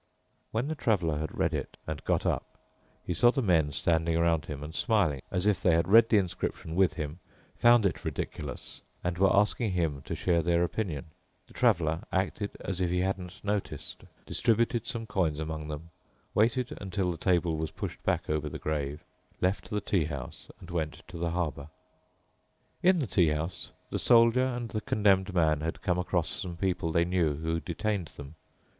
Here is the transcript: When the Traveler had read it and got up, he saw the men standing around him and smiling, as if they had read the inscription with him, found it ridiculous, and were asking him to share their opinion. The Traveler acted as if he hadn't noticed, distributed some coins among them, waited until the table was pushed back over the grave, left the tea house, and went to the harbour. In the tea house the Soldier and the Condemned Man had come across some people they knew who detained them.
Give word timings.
When 0.49 0.67
the 0.67 0.73
Traveler 0.73 1.19
had 1.19 1.37
read 1.37 1.53
it 1.53 1.77
and 1.85 2.03
got 2.05 2.25
up, 2.25 2.57
he 3.05 3.13
saw 3.13 3.29
the 3.29 3.43
men 3.43 3.71
standing 3.71 4.17
around 4.17 4.45
him 4.45 4.63
and 4.63 4.73
smiling, 4.73 5.21
as 5.29 5.45
if 5.45 5.61
they 5.61 5.75
had 5.75 5.87
read 5.87 6.09
the 6.09 6.17
inscription 6.17 6.73
with 6.73 6.95
him, 6.95 7.19
found 7.55 7.85
it 7.85 8.03
ridiculous, 8.03 8.81
and 9.03 9.19
were 9.19 9.31
asking 9.31 9.73
him 9.73 10.01
to 10.05 10.15
share 10.15 10.41
their 10.41 10.63
opinion. 10.63 11.11
The 11.45 11.53
Traveler 11.53 12.01
acted 12.11 12.49
as 12.61 12.81
if 12.81 12.89
he 12.89 13.01
hadn't 13.01 13.43
noticed, 13.45 14.01
distributed 14.25 14.87
some 14.87 15.05
coins 15.05 15.37
among 15.37 15.67
them, 15.67 15.91
waited 16.33 16.75
until 16.81 17.11
the 17.11 17.17
table 17.17 17.55
was 17.55 17.69
pushed 17.69 18.01
back 18.01 18.27
over 18.27 18.49
the 18.49 18.57
grave, 18.57 19.03
left 19.39 19.69
the 19.69 19.81
tea 19.81 20.05
house, 20.05 20.47
and 20.59 20.71
went 20.71 21.03
to 21.09 21.19
the 21.19 21.29
harbour. 21.29 21.69
In 22.81 22.97
the 22.97 23.05
tea 23.05 23.27
house 23.29 23.71
the 23.91 23.99
Soldier 23.99 24.45
and 24.47 24.69
the 24.69 24.81
Condemned 24.81 25.31
Man 25.35 25.61
had 25.61 25.83
come 25.83 25.99
across 25.99 26.29
some 26.29 26.57
people 26.57 26.91
they 26.91 27.05
knew 27.05 27.35
who 27.35 27.59
detained 27.59 28.07
them. 28.17 28.33